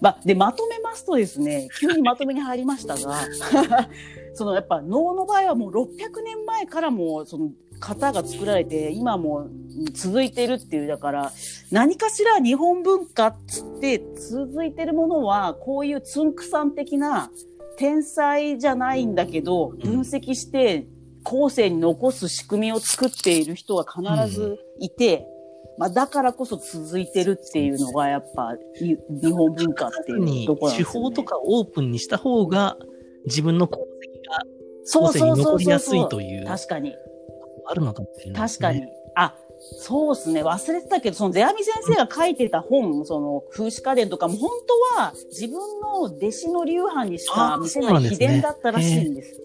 [0.00, 3.18] まあ、で、まとめますとですね、急にまとめに入りましたが、
[4.34, 7.50] そのやっぱ能の場合はもう600年前からもその
[7.82, 9.48] 型が作られて、今も
[9.92, 11.32] 続いてるっていう、だから、
[11.70, 17.30] 何かしら日本文化っつって続いてるものは、こういうつんくさん的な
[17.76, 20.86] 天才じゃないんだけど、分析して
[21.24, 25.26] 後世に残す仕組みを作っている人は必ずいて、
[25.78, 31.00] まあだからこそ続いてるっていうのがやっぱい日本文化っていうにところなんですよ、ね。
[31.00, 32.76] 手法とかオープンにした方が
[33.24, 33.68] 自分の
[34.84, 36.06] そうそうそうそうそう。
[36.06, 36.94] いという確かに。
[37.66, 38.48] あるのかもしれないね。
[38.48, 38.82] 確かに。
[39.14, 39.34] あ、
[39.78, 40.42] そうですね。
[40.42, 44.50] 忘れてたけど、そのゼアミ先生が書いてた本、その風刺家電とかも本
[44.96, 49.40] 当は自分の弟子の流派にしか見せなんい秘伝だったらしいんです。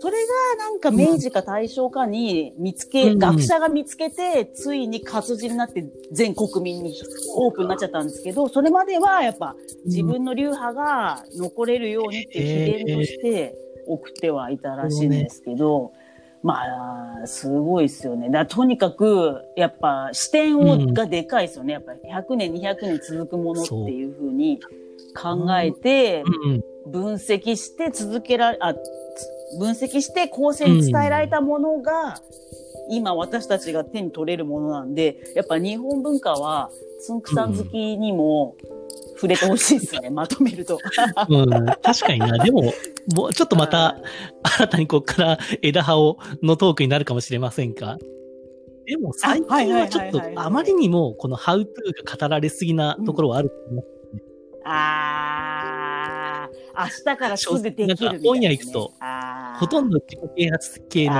[0.00, 0.18] それ
[0.58, 6.94] がなんか明治か大正かに見つけ、うん学者が見つけて、ついに活字になって全国民に
[7.36, 15.92] オープンになっちゃったんですけど、それまではやっぱ自分の流派が残れるようにっていう秘伝として送ってはいたらしいんですけど、
[16.42, 18.28] まあ、すごいですよね。
[18.28, 21.72] だとにかく、やっぱ視点を、うんがでかいですよね。
[21.72, 24.60] やっぱり100年、200年続くものっていうふうに
[25.16, 28.78] 考えて、うんうん分析して続けられ、あ、つ
[29.58, 32.20] 分析して後世に伝えられたものが、
[32.90, 36.70] 今私たちが手に取れるものなんで、やっぱ日本文化は、
[37.00, 38.56] つんくさん好きにも
[39.24, 40.78] 触れてほしいですね、 まとめると。
[41.28, 41.48] うん、
[41.82, 42.38] 確かにな。
[42.38, 42.72] でも、
[43.14, 43.96] もうちょっとまた、
[44.42, 47.98] 新たにここから枝葉を、のトークになるかもしれませんが。
[48.86, 53.84] でも最近はちょっとあまりにもこのハウトゥーが語られすぎなところはあると思う。
[54.66, 58.18] あー、明日からすぐできるみたいな、ね。
[58.18, 58.92] なんか本屋行くと
[59.58, 61.16] ほとんど自己啓発系の、い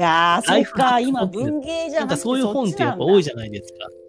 [0.00, 3.88] やー、そっか、今文芸じゃななんくてかそういう本ってやっぱ多いじゃゃないですか。
[3.88, 4.06] ん。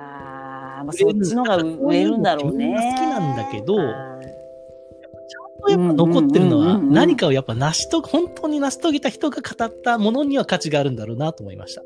[0.00, 2.66] あー、まあ、そっちのが売れるんだろうね。
[2.66, 4.20] 自分が好きなんだけどあー
[5.68, 11.82] やっぱ残ってるのは何かをやっぱ成し遂げ、本当に成し遂げた人が語ったものには価値があるんだろうなと思いました。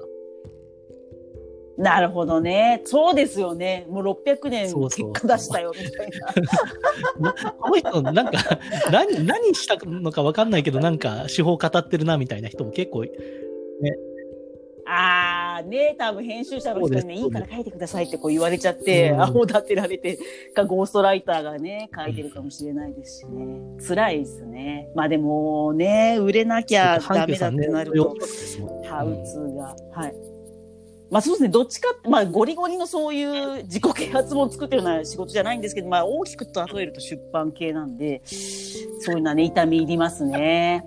[1.76, 2.82] なるほどね。
[2.84, 3.84] そうですよね。
[3.88, 6.10] もう600年結果出したよ、みたい
[7.18, 7.32] な。
[7.58, 8.60] この人、なんか、
[8.92, 13.04] 何、何したのか分かんないけど、なんか、手法語ってるな、みたいな人も結構、
[14.86, 20.18] あー、ね多分編集者の人にね、いいから書いてくださいってこう言われちゃって、うんアホ立てられて、
[20.54, 23.60] か、ゴーストライターがね、書いてるかもしれないですしね。
[23.86, 24.88] 辛いですね。
[24.94, 28.14] まあでもね、売れなきゃダメだってなると、
[28.84, 29.76] ハウツーが。
[29.92, 30.14] はい。
[31.10, 40.84] まあそうですね、どっちかまあゴリゴリのそういう自己啓発本を作ってるような仕事じゃないんですけど、まあ大きく例えると出版系なんで、そういうのはね、痛み入りますね。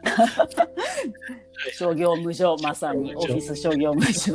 [1.72, 4.34] 商業無常、まさにオフィス商業無常。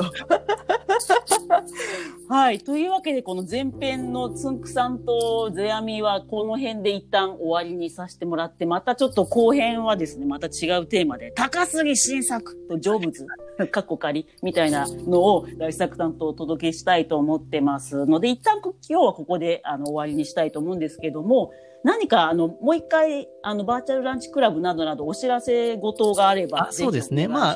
[2.30, 2.60] はい。
[2.60, 13.26] というわけで、この前編のつんくさんとゼアミはこの辺で一旦終わりにさせてもらって、またちょっと後編はですね、また違うテーマで、高杉新作と成仏、
[13.72, 21.52] かっこ仮みたいなのを大作担当お届けしたいと思ってますので、一旦今日はここであの終わりにしたいと思うんですけども、
[21.84, 27.28] 何か、あの、もう一回、あの、バーチャルランチクラブなどなどお知らせごとがあれば、そうですね。
[27.28, 27.56] まあ、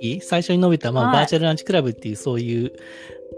[0.00, 0.20] いい？
[0.20, 2.72] 最初に述べた、まあ、はい、バーチャルランチクラブっていう、そういう、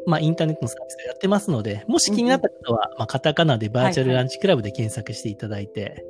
[0.06, 6.02] まあ、インターネットのサービスをやってますので、もし気になった方は、うん、まあ、カタカナでバーチャルランチクラブで検索していただいて、はいはい、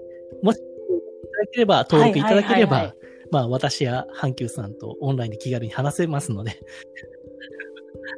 [0.42, 2.94] もし、いただければ、登録いただければ、
[3.30, 6.58] まあ、私や阪急さんとオンラインで気軽に話せますので。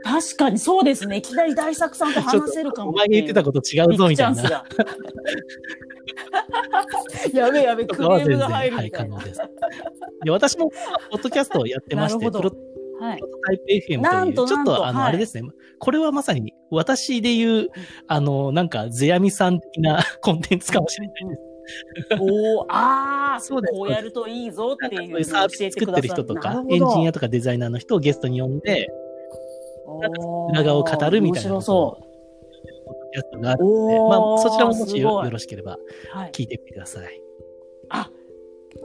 [0.05, 1.17] 確かにそうですね。
[1.19, 2.91] いきなり大作さんと話せるかも。
[2.91, 4.43] お前が言ってたこと違うぞ、みたいな。
[7.33, 9.41] やべやべ、クレームが入るはい、可能です。
[10.25, 10.71] で私も、
[11.11, 12.51] ポッドキャストをやってまして、プロ
[13.03, 15.49] はい、プロトタイプ FM という、ちょっとあの、あれですね、
[15.81, 17.69] これはまさに私で言う、
[18.07, 21.43] あの、なんか、ゼヤミさん的な コンテンツかもしれないです。
[22.21, 23.75] おああ、 そうです。
[23.75, 28.89] こうやるといいぞっていうサービス作ってる人とか、エンジニアとかデザイナーの人をゲストに呼んで、
[30.51, 31.51] 裏側を語るみたいな。
[31.51, 32.13] 面白そう。
[33.15, 35.79] やつがあるので、まあ、そちらももしよろしければ、
[36.33, 37.03] 聞いてみてください。
[37.03, 37.23] はい、
[37.91, 38.11] あ、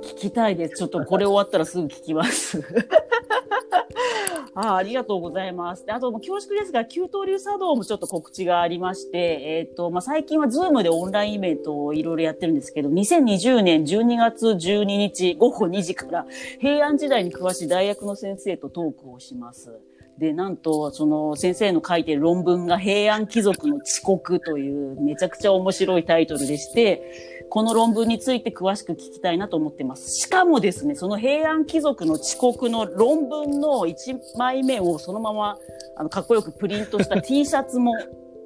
[0.02, 0.76] 聞きたいです。
[0.76, 2.64] ちょっとこれ終わったらすぐ聞きます。
[4.60, 5.86] あありがとうございます。
[5.86, 16.26] であと、恐縮ですが、給湯流茶道もちょっと告知がありまして、えっ、ー、と、まあ、最近は Zoomでオンラインイベントをいろいろやってるんですけど、2020年12月12日午後2時から
[16.60, 19.80] 平安時代に詳しい大学の先生とトークをします。
[20.18, 30.16] で、なんと、その先生の書いてる論文が平安貴族の遅刻というめちゃくちゃ面白いタイトルでして、この論文について詳しく聞きたいなと思ってます。
[30.16, 35.58] しかもですね、その平安貴族の遅刻の論文の1枚目をそのまま、
[35.96, 37.94] あの、かっこよくプリントした T シャツも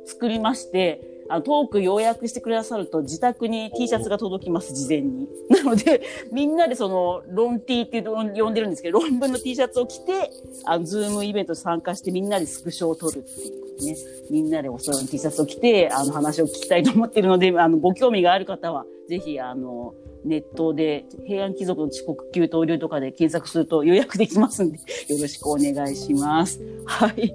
[0.06, 5.30] 作りまして、あのトーク要約してくださると自宅に T シャツが届きます、事前に。
[5.50, 10.30] なので、みんなでその、論 T って呼んでるんですけど、論文の T シャツを着て、
[10.66, 13.96] あの、ズームイベント参加してみんなでスクショを撮るっていうね。
[14.30, 19.94] みんなでおそろいの T シャツを着て、あの、話を聞きたいと思っているので、あの、ご興味がある方は、ぜひ、あの、
[20.26, 24.84] ネットで平安貴族の遅刻級登竜とかで検索すると予約できますんで、よ
[25.22, 26.60] ろしくお願いします。
[26.86, 27.34] はい。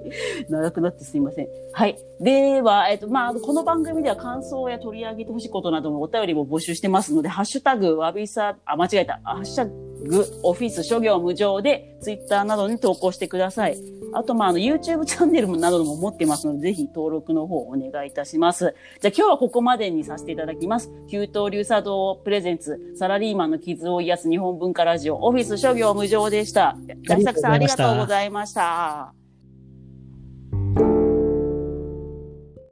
[0.49, 1.47] 長くなってすいません。
[1.73, 1.97] はい。
[2.19, 9.19] では、えっと、まあ、この番組では感想や取り上げてほしいことなどもお便りも募集してますので、ハッシュタグ、わびさ、あ、間違えた。
[9.23, 13.77] ハッシュタグ、オフィス諸行無常で、ツイッターなどに投稿してください。
[14.13, 18.73] あと、まあ、あの、YouTube チャンネルなども持ってますので、ぜひ登録の方お願いいたします。
[19.01, 20.91] じゃあ今日はここまでにさせていただきます。
[21.09, 26.75] 給湯流茶道プレゼンツ、サラリーマンの傷を癒す日本文化ラジオ、オフィス諸行無常でした。
[27.07, 29.16] 大作さんありがとうございました。